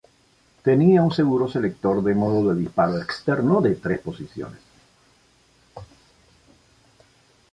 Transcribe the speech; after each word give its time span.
Tenía 0.63 1.03
un 1.03 1.11
seguro-selector 1.11 2.01
de 2.03 2.15
modo 2.15 2.49
de 2.51 2.59
disparo 2.59 2.99
externo 2.99 3.61
de 3.61 3.75
tres 3.75 3.99
posiciones. 3.99 4.59